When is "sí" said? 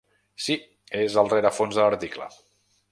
0.45-0.55